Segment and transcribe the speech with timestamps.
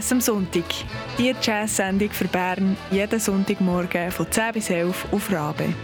[0.00, 0.64] Jazz am Sonntag.
[1.18, 5.74] Die Jazz-Sendung für Bern jeden Sonntagmorgen von 10 bis 11 auf Rabe.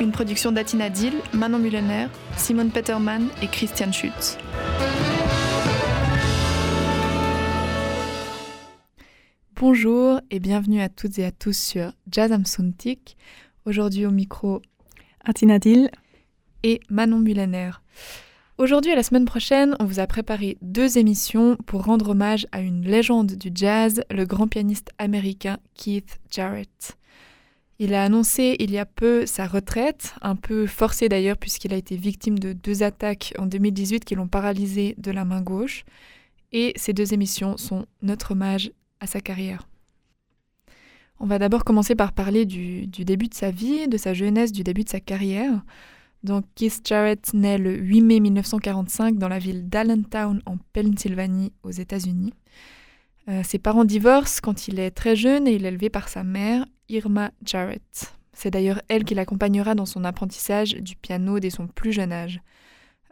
[0.00, 4.36] Une production d'Atina Dill, Manon Mullener, Simone Peterman et Christian Schütz.
[9.54, 12.98] Bonjour et bienvenue à toutes et à tous sur Jazz am Sonntag.
[13.64, 14.60] Aujourd'hui au micro
[15.24, 15.88] Atina Dill
[16.62, 17.70] et Manon Mullener.
[18.58, 22.60] Aujourd'hui et la semaine prochaine, on vous a préparé deux émissions pour rendre hommage à
[22.60, 26.98] une légende du jazz, le grand pianiste américain Keith Jarrett.
[27.78, 31.78] Il a annoncé il y a peu sa retraite, un peu forcée d'ailleurs puisqu'il a
[31.78, 35.86] été victime de deux attaques en 2018 qui l'ont paralysé de la main gauche.
[36.52, 39.66] Et ces deux émissions sont notre hommage à sa carrière.
[41.20, 44.62] On va d'abord commencer par parler du, début de sa vie, de sa jeunesse, du
[44.62, 45.62] début de sa carrière.
[46.22, 51.70] Donc Keith Jarrett naît le 8 mai 1945 dans la ville d'Allentown en Pennsylvanie aux
[51.70, 52.34] États-Unis.
[53.28, 56.24] Euh, ses parents divorcent quand il est très jeune et il est élevé par sa
[56.24, 58.14] mère, Irma Jarrett.
[58.32, 62.40] C'est d'ailleurs elle qui l'accompagnera dans son apprentissage du piano dès son plus jeune âge.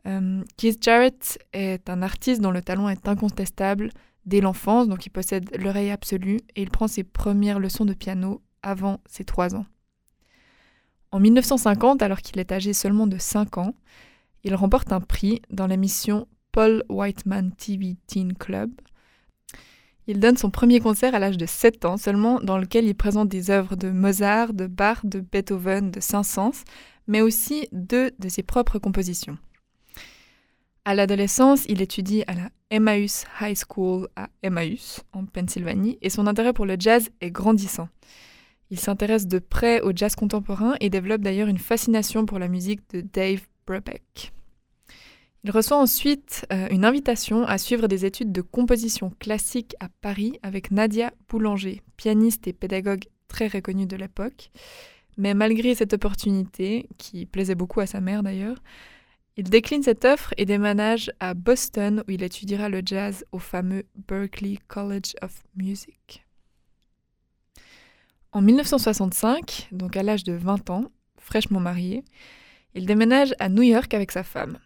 [0.07, 3.91] Euh, Keith Jarrett est un artiste dont le talent est incontestable
[4.27, 8.43] dès l'enfance, donc il possède l'oreille absolue et il prend ses premières leçons de piano
[8.63, 9.67] avant ses 3 ans.
[11.11, 13.75] En 1950, alors qu'il est âgé seulement de 5 ans,
[14.45, 18.71] il remporte un prix dans l'émission Paul Whiteman TV Teen Club.
[20.07, 23.29] Il donne son premier concert à l'âge de 7 ans seulement, dans lequel il présente
[23.29, 26.65] des œuvres de Mozart, de Bach, de Beethoven, de Saint-Saëns,
[27.07, 29.39] mais aussi deux de ses propres compositions.
[30.85, 36.27] À l'adolescence, il étudie à la Emmaus High School à Emmaus, en Pennsylvanie, et son
[36.27, 37.89] intérêt pour le jazz est grandissant.
[38.71, 42.81] Il s'intéresse de près au jazz contemporain et développe d'ailleurs une fascination pour la musique
[42.91, 44.33] de Dave Brubeck.
[45.45, 50.39] Il reçoit ensuite euh, une invitation à suivre des études de composition classique à Paris
[50.43, 54.51] avec Nadia Boulanger, pianiste et pédagogue très reconnue de l'époque.
[55.17, 58.59] Mais malgré cette opportunité, qui plaisait beaucoup à sa mère d'ailleurs,
[59.37, 63.85] il décline cette offre et déménage à Boston où il étudiera le jazz au fameux
[64.09, 66.28] Berklee College of Music.
[68.33, 70.85] En 1965, donc à l'âge de 20 ans,
[71.19, 72.05] fraîchement marié,
[72.75, 74.59] il déménage à New York avec sa femme.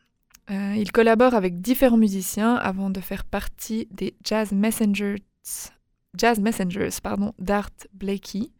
[0.51, 5.23] Euh, il collabore avec différents musiciens avant de faire partie des Jazz Messengers,
[6.17, 6.91] Jazz Messengers
[7.39, 8.51] d'Art Blakey,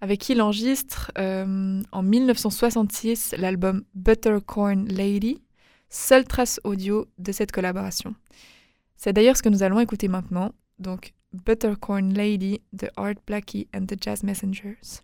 [0.00, 5.40] avec qui il enregistre euh, en 1966 l'album Buttercorn Lady,
[5.88, 8.16] seule trace audio de cette collaboration.
[8.96, 13.88] C'est d'ailleurs ce que nous allons écouter maintenant, donc Buttercorn Lady the Art Blackie, and
[13.88, 15.02] the Jazz Messengers.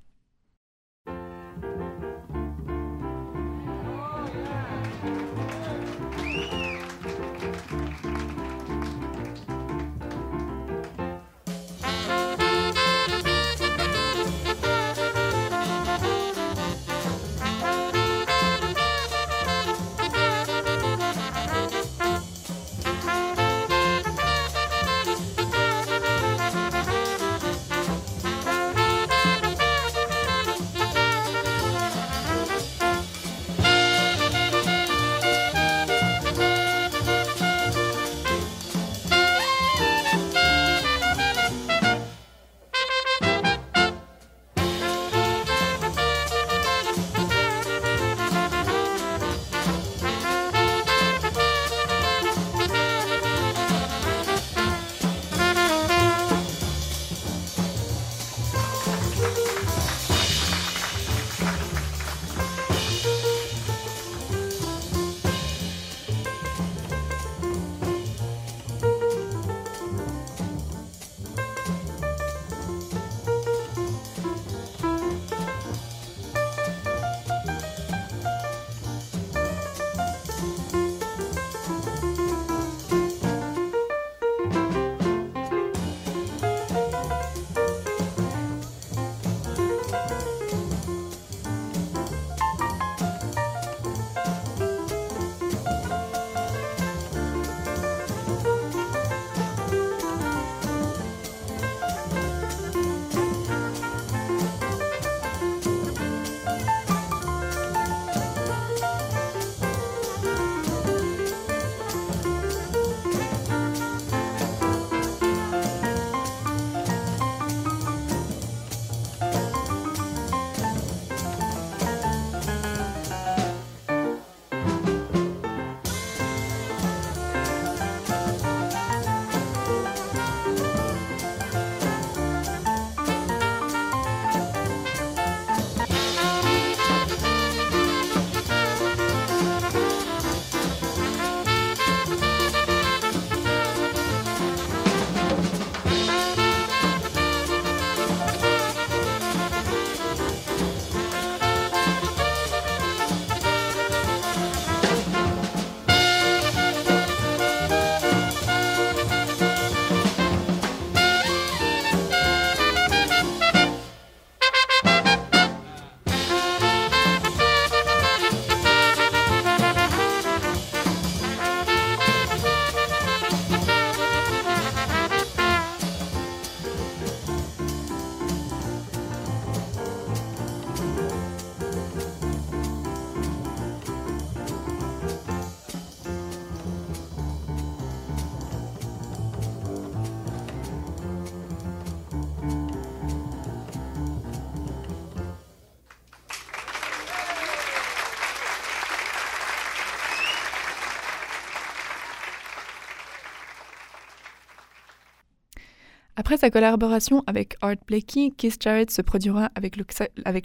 [206.29, 209.85] Après sa collaboration avec Art Blakey, Keith Jarrett se produira avec le,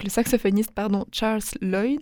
[0.08, 0.72] saxophoniste
[1.12, 2.00] Charles Lloyd.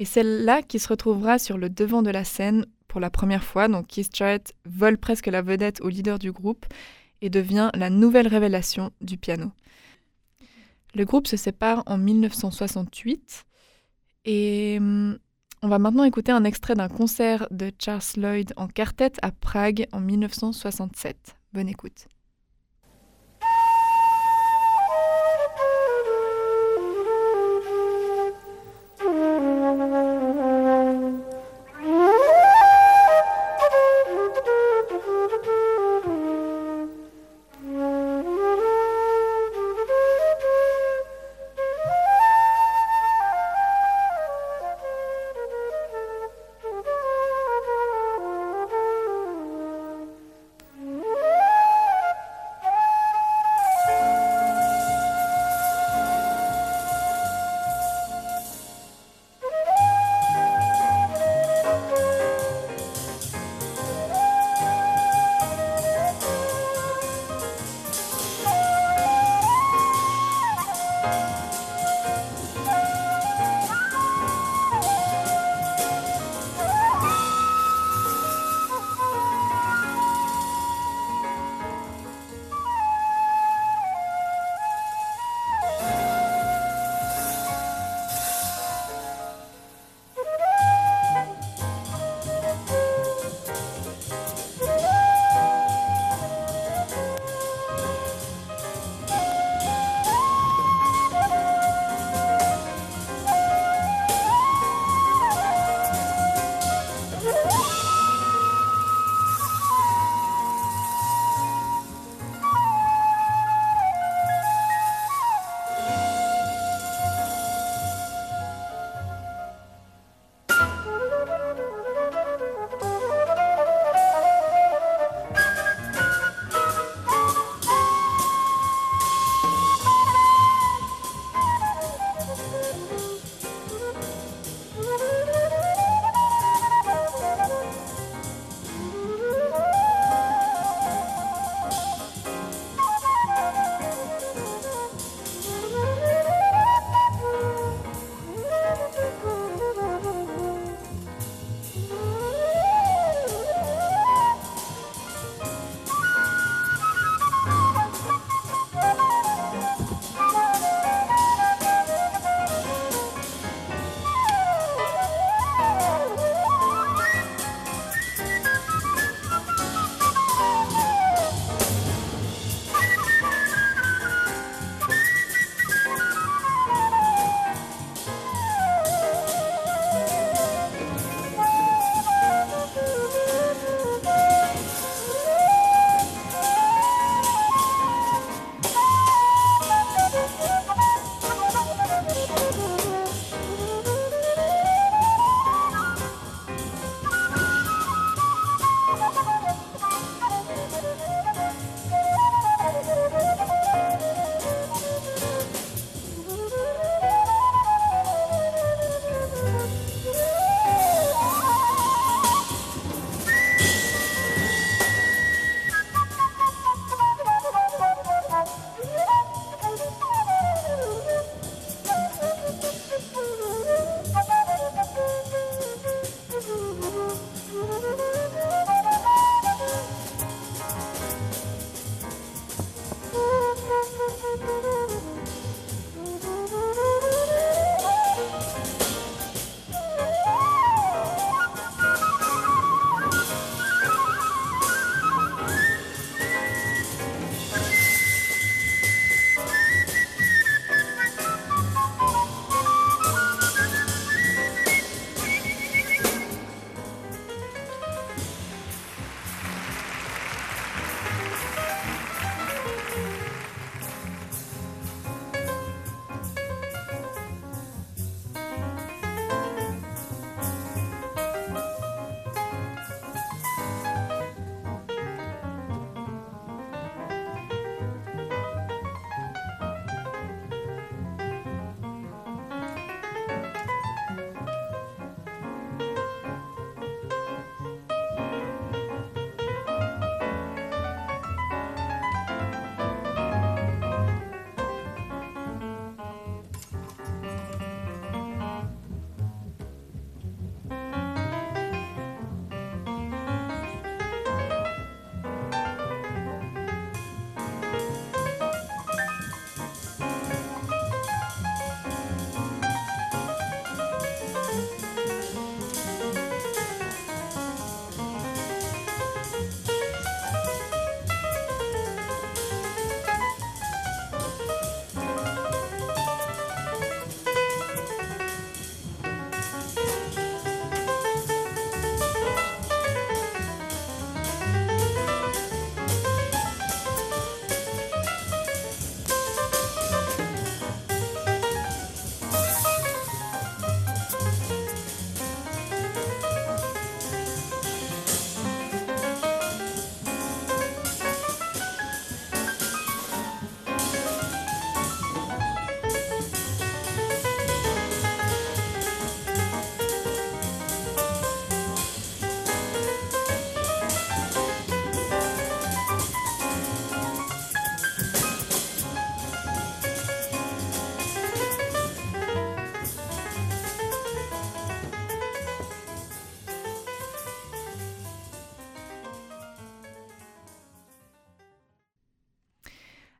[0.00, 3.44] Et c'est là qu'il se retrouvera sur le devant de la scène pour la première
[3.44, 3.68] fois.
[3.68, 6.66] Donc Keith Jarrett vole presque la vedette au leader du groupe
[7.22, 9.52] et devient la nouvelle révélation du piano.
[10.96, 13.44] Le groupe se sépare en 1968
[14.24, 15.16] et hum,
[15.62, 19.86] on va maintenant écouter un extrait d'un concert de Charles Lloyd en quartet à Prague
[19.92, 21.36] en 1967.
[21.52, 22.08] Bonne écoute.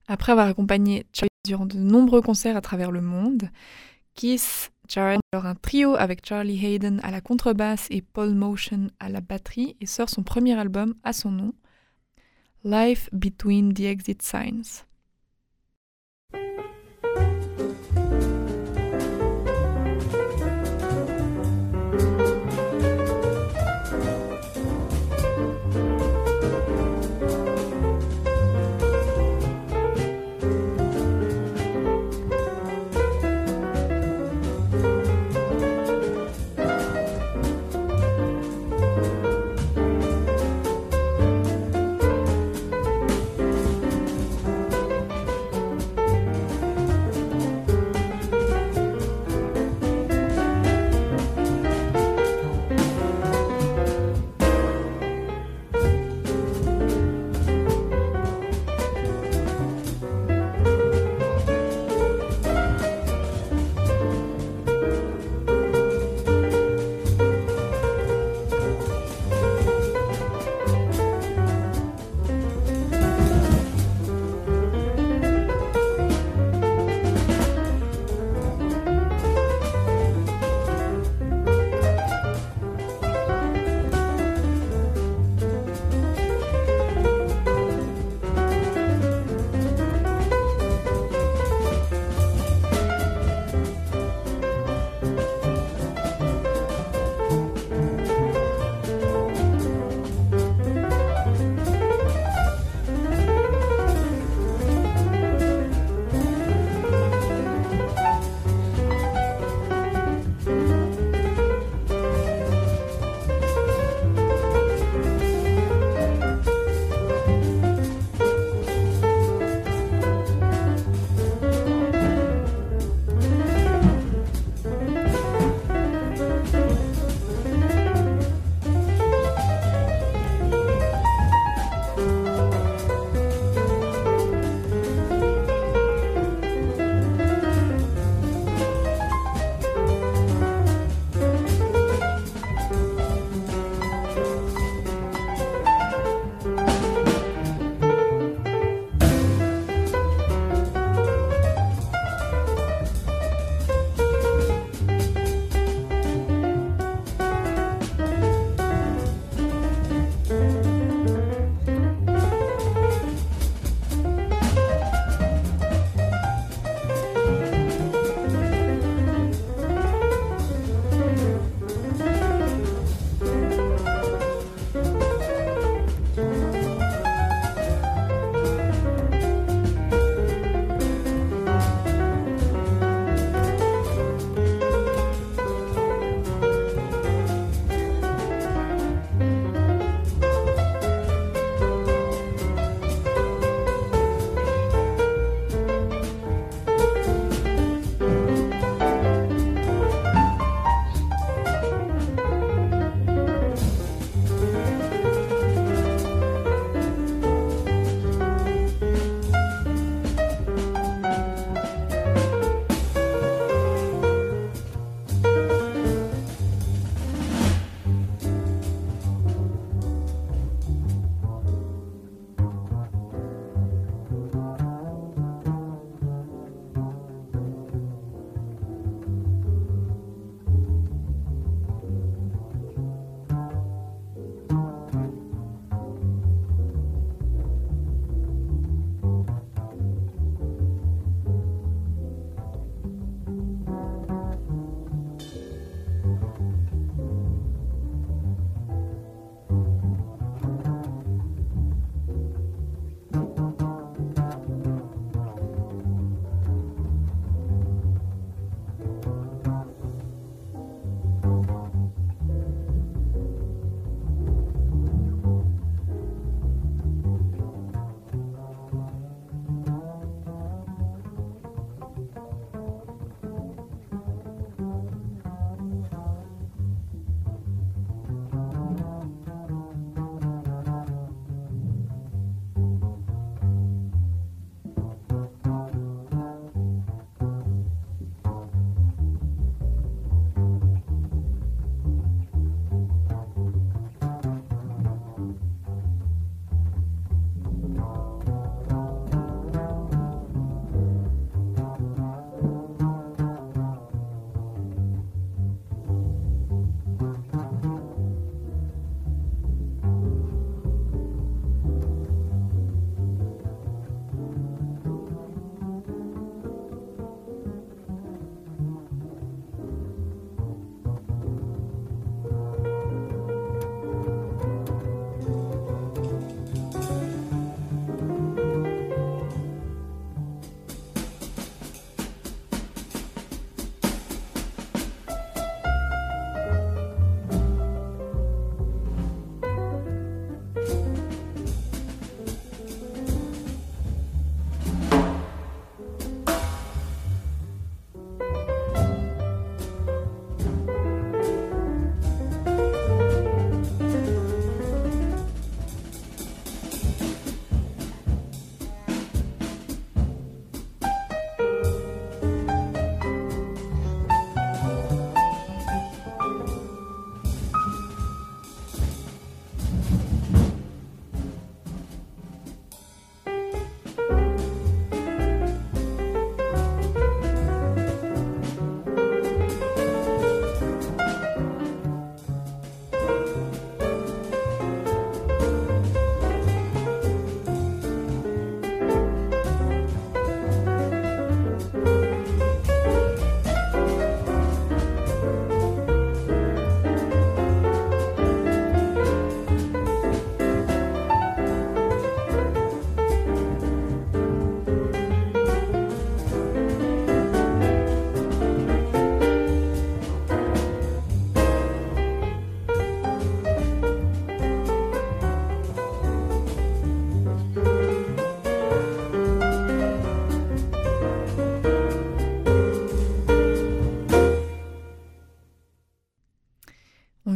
[0.09, 3.51] Après avoir accompagné Charlie durant de nombreux concerts à travers le monde,
[4.15, 9.09] Keith Jarrett alors un trio avec Charlie Hayden à la contrebasse et Paul Motion à
[9.09, 11.53] la batterie et sort son premier album à son nom,
[12.65, 14.85] Life Between the Exit Signs.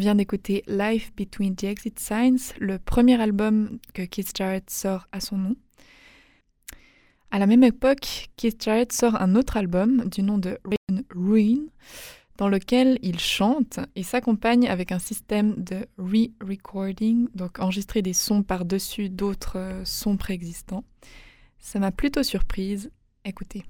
[0.01, 5.21] Vient d'écouter Life Between the Exit Signs, le premier album que Keith Jarrett sort à
[5.21, 5.57] son nom.
[7.31, 10.59] À la même époque, Keith Jarrett sort un autre album du nom de
[11.15, 11.67] Ruin,
[12.39, 18.43] dans lequel il chante et s'accompagne avec un système de re-recording, donc enregistrer des sons
[18.43, 20.85] par-dessus d'autres euh, sons préexistants.
[21.59, 22.91] Ça m'a plutôt surprise.
[23.27, 23.65] Écoutez.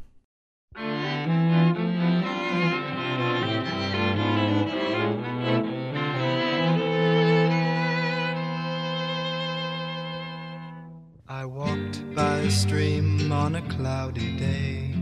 [11.41, 14.95] I walked by a stream on a cloudy day.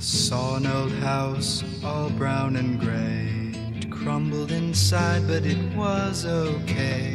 [0.00, 3.52] Saw an old house, all brown and gray.
[3.76, 7.14] It crumbled inside, but it was okay.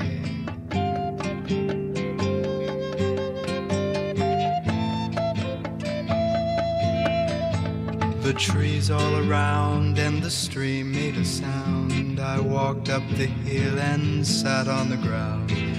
[8.21, 12.21] The trees all around and the stream made a sound.
[12.21, 15.70] I walked up the hill and sat on the ground.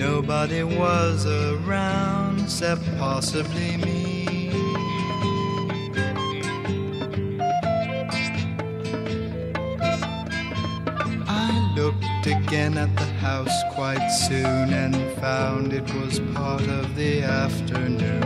[0.00, 4.48] Nobody was around except possibly me.
[11.28, 17.22] I looked again at the house quite soon and found it was part of the
[17.22, 18.22] afternoon.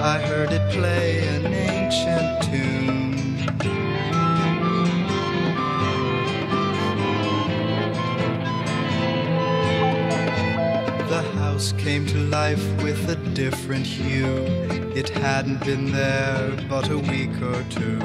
[0.00, 2.97] I heard it play an ancient tune.
[11.72, 14.44] Came to life with a different hue.
[14.94, 17.98] It hadn't been there but a week or two.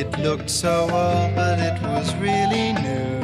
[0.00, 3.18] It looked so old, but it was really new.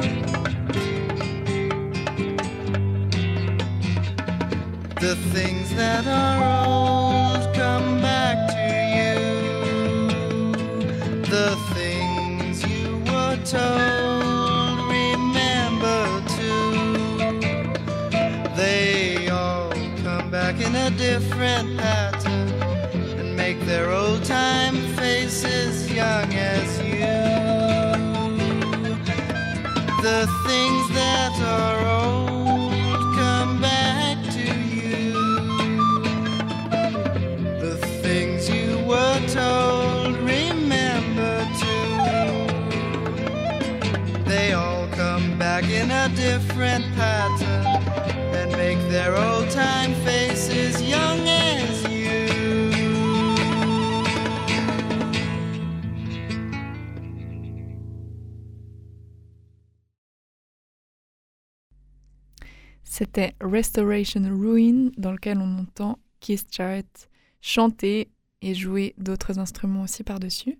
[4.99, 7.14] The things that are old
[20.97, 22.49] different pattern
[23.19, 26.95] and make their old time faces young as you.
[30.01, 32.71] The things that are old
[33.15, 35.13] come back to you.
[37.59, 41.97] The things you were told, remember too.
[44.23, 47.94] They all come back in a different pattern
[48.95, 52.15] their old time faces young as you.
[62.85, 67.09] C'était Restoration Ruin, dans lequel on entend Keith Jarrett
[67.41, 68.09] chanter
[68.41, 70.57] et jouer d'autres instruments aussi par-dessus.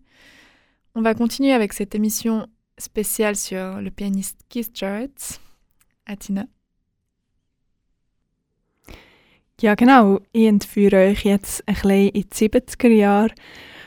[0.93, 5.39] On va continuer avec cette émission spéciale sur le pianiste Keith Jarrett.
[6.05, 6.45] Atina.
[9.61, 10.19] Ja, genau.
[10.33, 13.33] Ich entführe euch jetzt ein bisschen in die 70er Jahre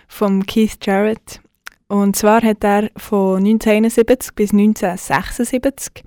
[0.09, 1.41] von Keith Jarrett.
[1.89, 6.05] Und zwar hat er von 1971 bis 1976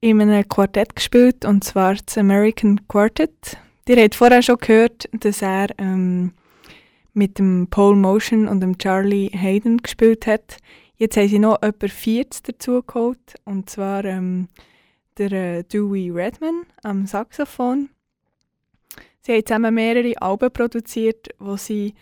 [0.00, 3.56] in einem Quartett gespielt, und zwar das American Quartet.
[3.88, 6.32] Ihr habt vorher schon gehört, dass er ähm,
[7.12, 10.58] mit dem Paul Motion und dem Charlie Hayden gespielt hat.
[10.96, 14.48] Jetzt haben sie noch etwa 40 dazu geholt, und zwar ähm,
[15.18, 17.88] der äh, Dewey Redman am Saxophon
[19.26, 21.94] Sie haben zusammen mehrere Alben produziert, wo sie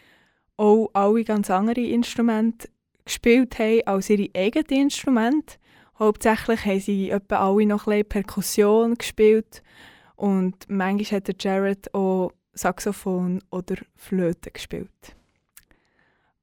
[0.58, 2.68] auch alle ganz andere Instrumente
[3.02, 5.56] gespielt haben als ihre eigenen Instrumente.
[5.98, 9.62] Hauptsächlich haben sie etwa alle noch ein Perkussion gespielt
[10.16, 15.16] und manchmal hat der Jared auch Saxophon oder Flöte gespielt.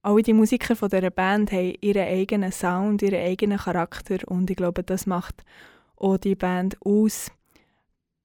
[0.02, 4.58] Alle die Musiker von dieser Band haben ihren eigenen Sound, ihren eigenen Charakter und ich
[4.58, 5.44] glaube, das macht
[5.96, 7.32] auch die Band aus.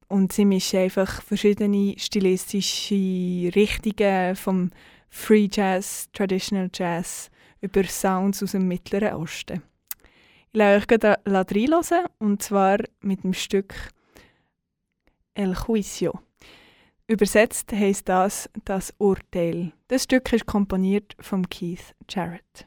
[0.09, 4.71] Und sie mischen einfach verschiedene stilistische Richtungen vom
[5.09, 9.62] Free Jazz, Traditional Jazz über Sounds aus dem Mittleren Osten.
[10.53, 13.75] Ich lasse euch gerade reinhören, und zwar mit dem Stück
[15.35, 16.21] El Juicio.
[17.09, 19.73] Übersetzt heisst das das Urteil.
[19.88, 22.66] Das Stück ist komponiert von Keith Jarrett.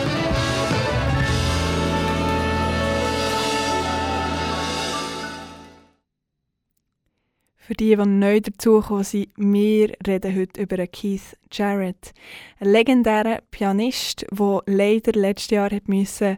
[7.71, 12.13] Für die, die neu dazugekommen sind, wir reden heute über Keith Jarrett,
[12.59, 16.37] einen legendären Pianist, der leider letztes Jahr hat müssen,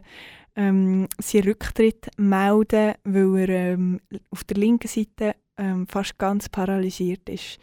[0.54, 3.98] ähm, seinen Rücktritt melden weil er ähm,
[4.30, 7.58] auf der linken Seite ähm, fast ganz paralysiert ist.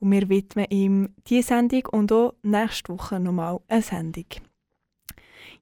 [0.00, 4.26] Und wir widmen ihm diese Sendung und auch nächste Woche nochmal eine Sendung.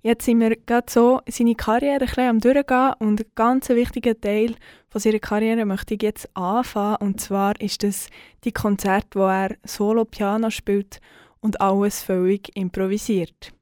[0.03, 4.55] Jetzt sind wir gerade so seine Karriere ein am Durchgehen und ein ganz wichtiger Teil
[4.89, 6.97] von seiner Karriere möchte ich jetzt anfangen.
[7.01, 8.09] Und zwar ist das
[8.45, 11.01] die Konzerte, wo er Solo-Piano spielt
[11.41, 13.53] und alles völlig improvisiert.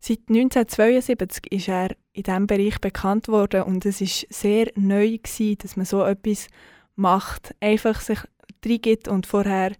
[0.00, 5.58] Seit 1972 ist er in diesem Bereich bekannt worden und es ist sehr neu gewesen,
[5.58, 6.48] dass man so etwas
[6.96, 8.18] macht, einfach sich
[8.66, 9.72] reingibt und vorher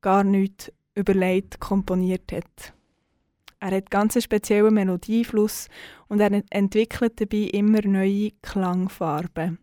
[0.00, 2.75] gar nichts überlegt komponiert hat.
[3.60, 5.68] Er hat ganz einen speziellen Melodiefluss
[6.08, 9.58] und er entwickelt dabei immer neue Klangfarben.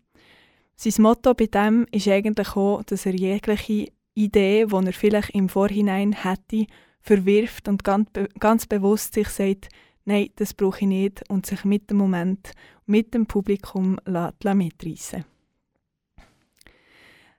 [0.75, 5.49] Sein Motto bei dem ist eigentlich auch, dass er jegliche Idee, die er vielleicht im
[5.49, 6.65] Vorhinein hätte,
[7.01, 9.69] verwirft und ganz, ganz bewusst sich sagt,
[10.05, 12.51] nein, das brauche ich nicht und sich mit dem Moment,
[12.85, 15.25] mit dem Publikum mitreißen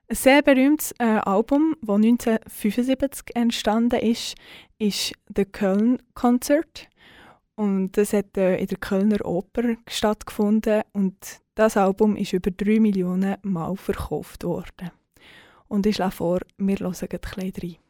[0.07, 4.35] ein sehr berühmtes äh, Album, das 1975 entstanden ist,
[4.77, 6.87] ist The Köln Concert.
[7.55, 11.15] Und das hat äh, in der Kölner Oper stattgefunden und
[11.55, 14.91] das Album ist über drei Millionen Mal verkauft worden.
[15.67, 17.84] Und ich schlage vor, wir hören bisschen rein.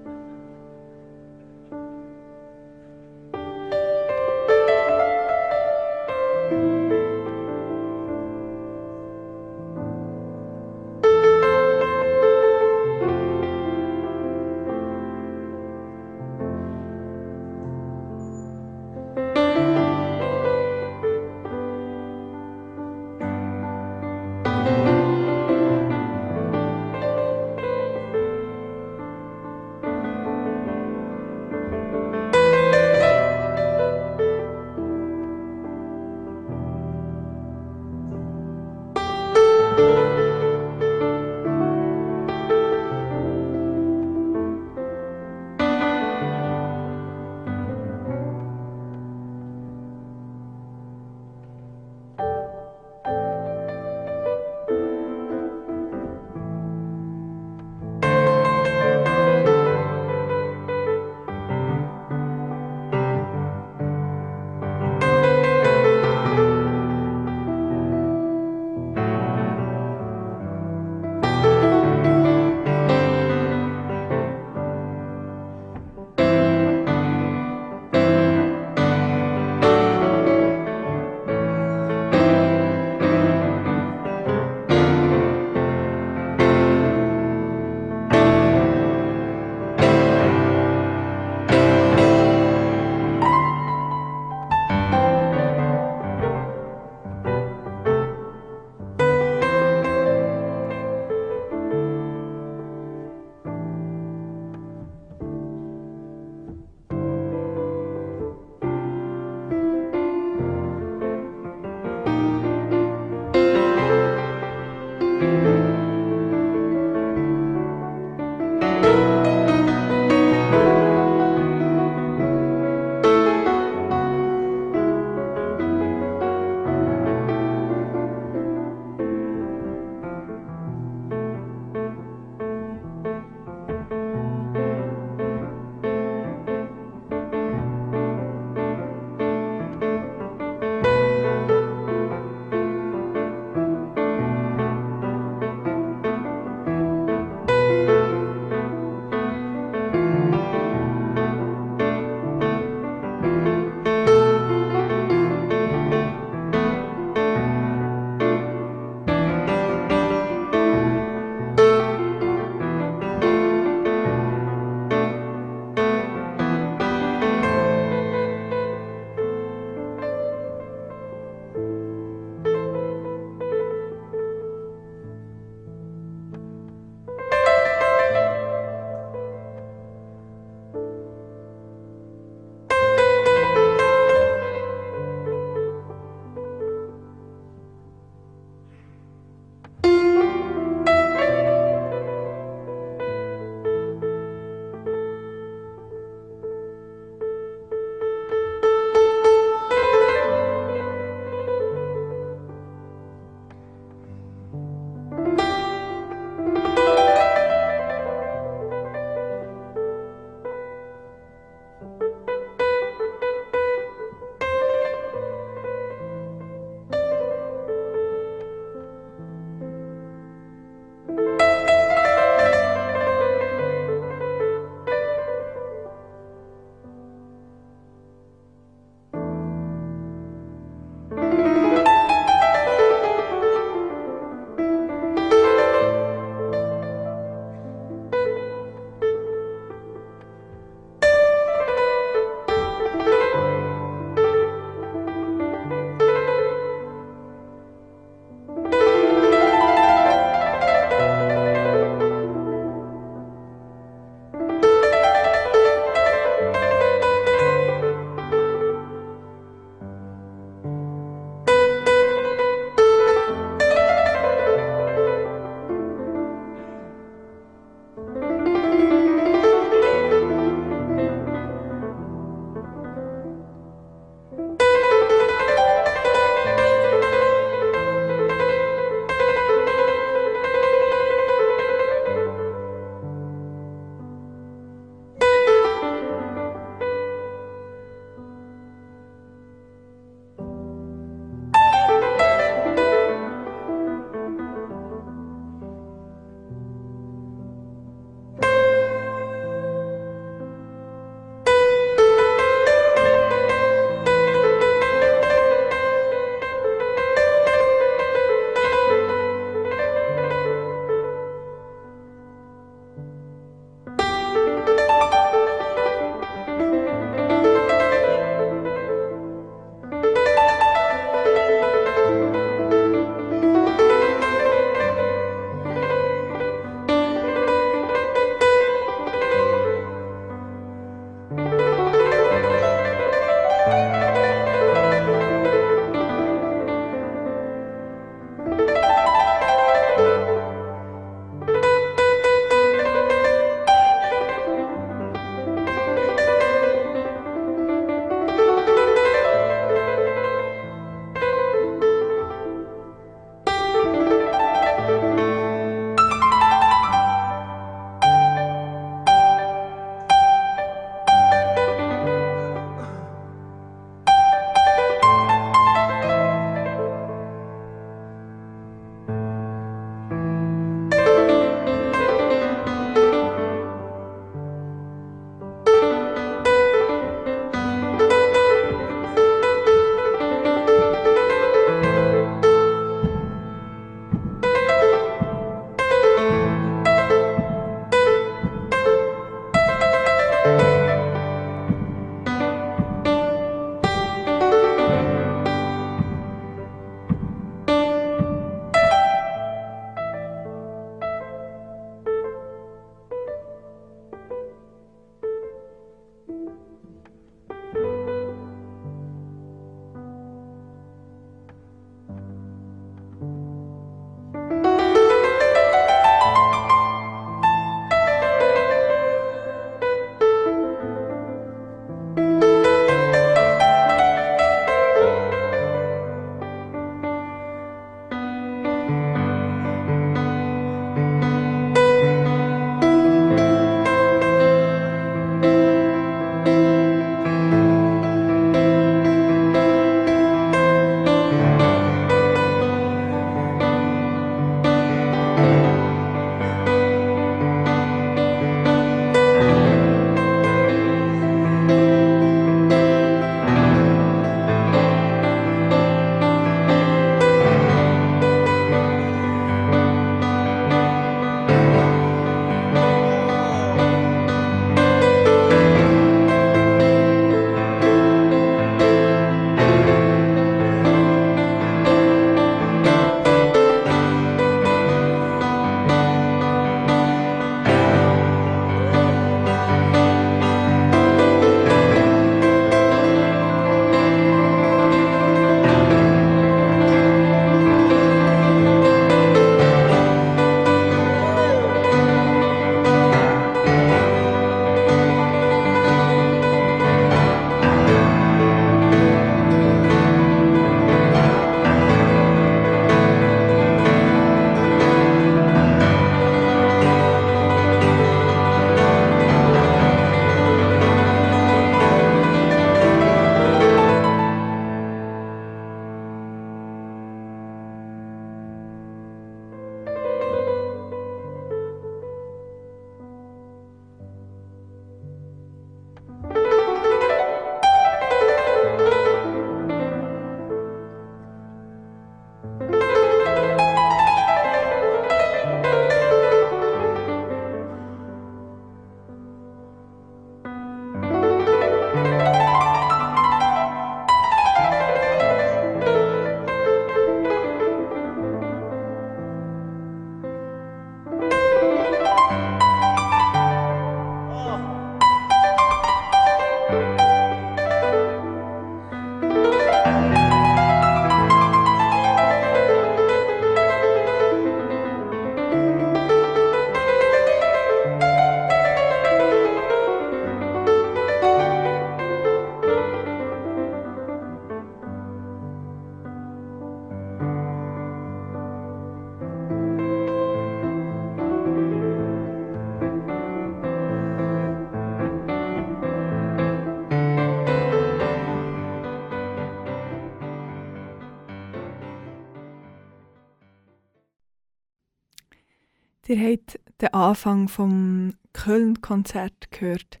[596.16, 600.00] Ihr habt den Anfang vom Köln-Konzert gehört,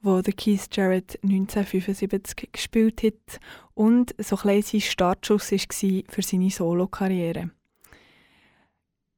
[0.00, 3.40] wo der Keith Jarrett 1975 gespielt hat
[3.74, 7.50] und so ein sein Startschuss war für seine Solokarriere.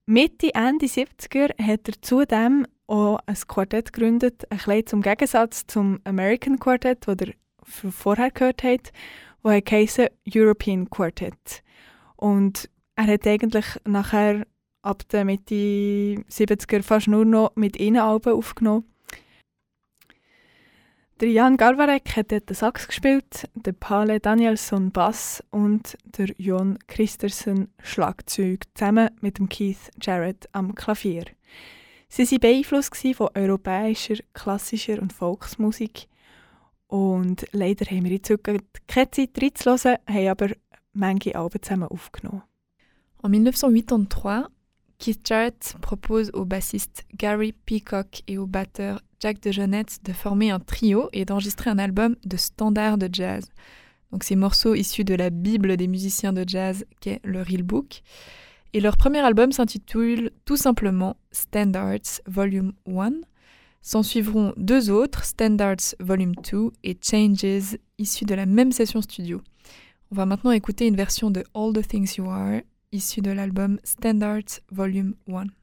[0.06, 6.00] Mitte, Ende 70er hat er zudem auch ein Quartett gegründet, ein bisschen zum Gegensatz zum
[6.04, 7.34] American Quartet, das ihr
[7.92, 8.92] vorher gehört habt,
[9.42, 11.62] wo er European Quartet.
[12.16, 14.46] Und er hat eigentlich nachher
[14.88, 18.84] ab der Mitte 70er fast nur noch mit ihnen Alben aufgenommen.
[21.20, 26.78] Der Jan Garbarek hat dort den Sax gespielt, der Pale Danielson Bass und der Jon
[26.86, 31.24] Christersen Schlagzeug zusammen mit dem Keith Jarrett am Klavier.
[32.08, 36.06] Sie waren beeinflusst von europäischer, klassischer und Volksmusik.
[36.86, 38.32] Und leider haben wir jetzt
[38.86, 40.48] keine Zeit reinzuhören, haben aber
[40.92, 42.42] manche Alben zusammen aufgenommen.
[43.24, 44.57] En 1983,
[44.98, 50.58] Keith Jarrett propose au bassiste Gary Peacock et au batteur Jack DeJohnette de former un
[50.58, 53.48] trio et d'enregistrer un album de standards de jazz.
[54.10, 58.02] Donc ces morceaux issus de la bible des musiciens de jazz qu'est le Real Book.
[58.72, 63.12] Et leur premier album s'intitule tout simplement Standards Volume 1.
[63.80, 69.42] S'en suivront deux autres, Standards Volume 2 et Changes, issus de la même session studio.
[70.10, 72.60] On va maintenant écouter une version de All the Things You Are,
[72.90, 75.57] issu de l'album Standards Volume 1.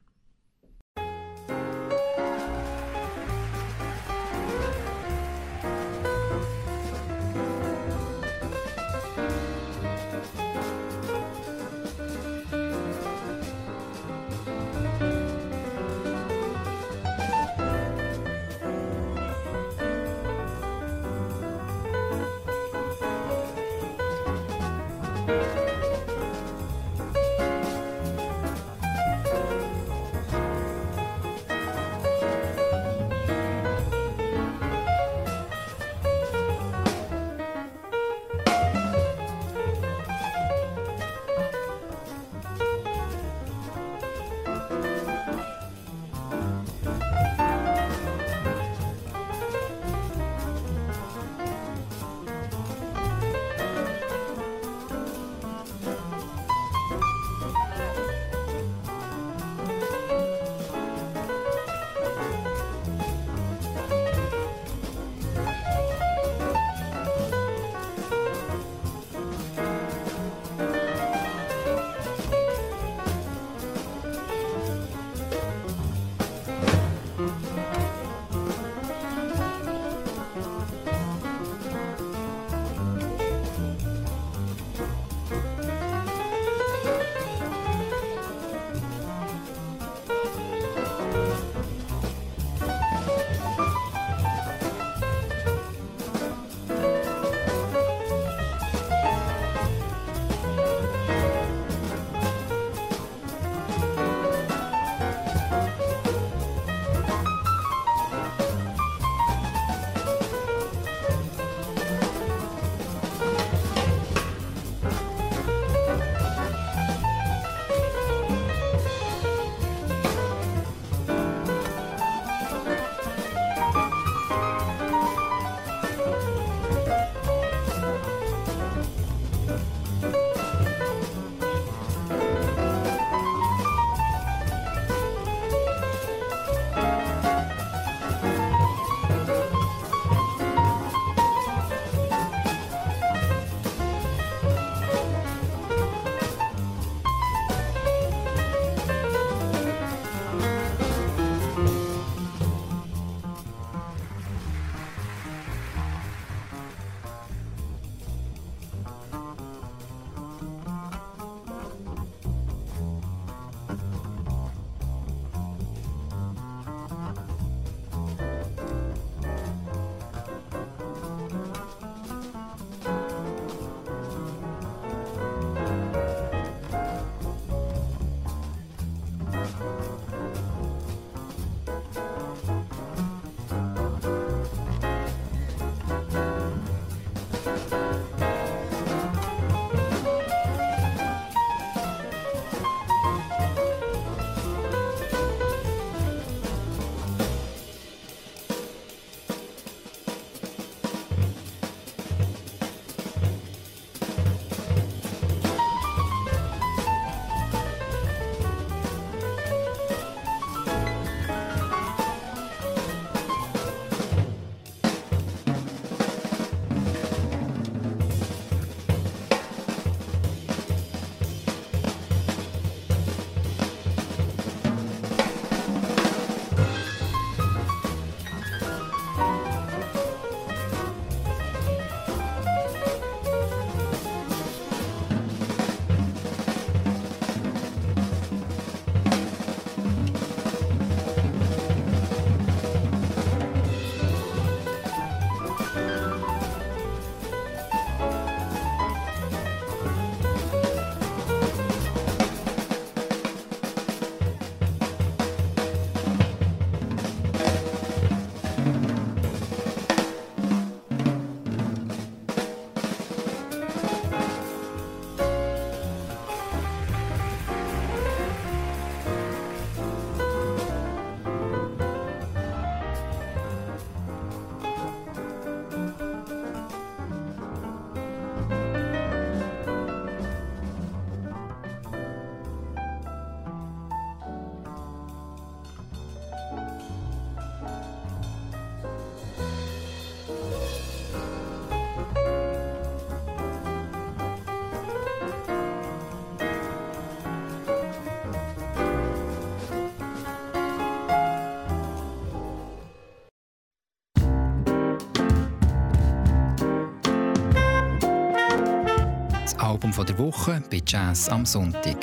[309.96, 311.96] das Album der Woche bei Jazz am Sonntag.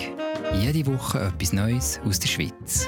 [0.60, 2.88] Jede Woche etwas Neues aus der Schweiz.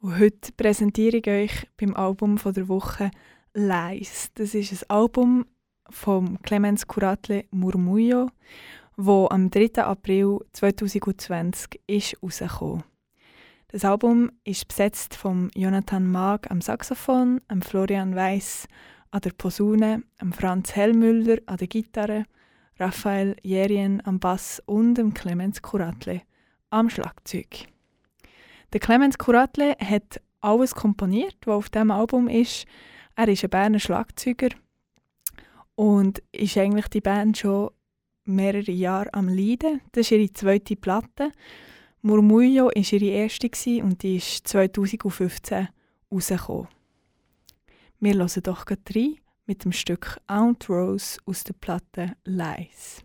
[0.00, 3.10] Und heute präsentiere ich euch beim Album der Woche
[3.54, 4.30] Lies.
[4.34, 5.46] Das ist ein Album
[5.88, 8.28] von Clemens Curatle Murmullo,
[8.96, 9.84] wo am 3.
[9.84, 12.16] April 2020 ist.
[13.72, 18.68] Das Album ist besetzt von Jonathan Mag am Saxophon, am Florian Weiss
[19.10, 22.26] an der Posaune, am Franz Hellmüller an der Gitarre,
[22.78, 26.20] Raphael Jerien am Bass und am Clemens Curatle
[26.68, 27.66] am Schlagzeug.
[28.74, 32.66] Der Clemens Curatle hat alles komponiert, was auf dem Album ist.
[33.16, 34.50] Er ist ein Berner Schlagzeuger
[35.76, 37.70] und ist eigentlich die Band schon
[38.26, 39.80] mehrere Jahre am Leiden.
[39.92, 41.32] Das ist ihre zweite Platte.
[42.04, 43.48] Murmullo war ihre erste
[43.82, 45.68] und die ist 2015
[46.10, 46.68] rausgekommen.
[48.00, 53.04] Wir hören doch rein mit dem Stück Aunt Rose aus der Platte Lies.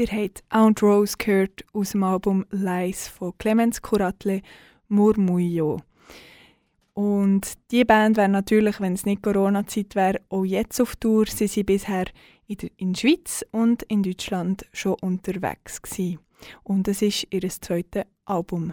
[0.00, 4.40] Ihr habt Aunt Rose gehört aus dem Album Lies von Clemens Kuratle
[4.88, 5.82] Murmuyo.
[6.94, 11.26] Und die Band wäre natürlich, wenn es nicht Corona-Zeit wäre, auch jetzt auf Tour.
[11.26, 12.06] Sie sind bisher
[12.46, 16.18] in der in Schweiz und in Deutschland schon unterwegs gewesen.
[16.62, 18.72] Und es ist ihr zweites Album.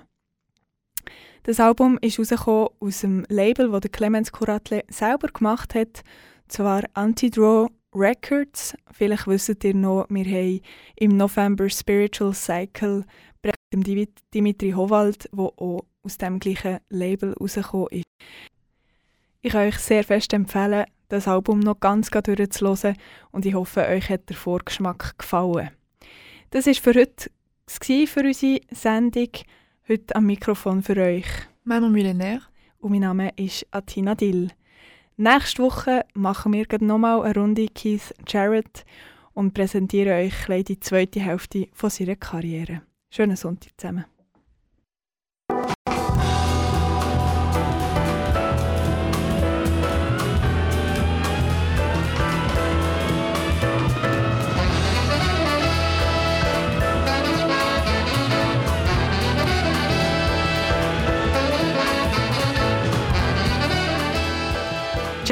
[1.44, 6.06] Das Album ist rausgekommen aus dem Label, das Clemens Kuratle selber gemacht hat,
[6.48, 8.76] zwar Antidraw Records.
[8.92, 10.62] Vielleicht wisst ihr noch, wir haben
[10.96, 13.06] im November Spiritual Cycle
[13.74, 18.06] mit Dimitri Howald, der auch aus dem gleichen Label rausgekommen ist.
[19.42, 22.98] Ich kann euch sehr fest empfehlen, das Album noch ganz durchzuhören
[23.32, 25.70] und ich hoffe, euch hat der Vorgeschmack gefallen.
[26.50, 27.30] Das war für heute
[28.08, 29.30] für unsere Sendung.
[29.88, 31.28] Heute am Mikrofon für euch
[31.64, 32.42] Manon Millenär
[32.80, 34.50] und mein Name ist Atina Dill.
[35.20, 38.86] Nächste Woche machen wir nochmal eine Runde Keith Jarrett
[39.34, 42.84] und präsentieren euch die zweite Hälfte von seiner Karriere.
[43.10, 44.06] Schönen Sonntag zusammen.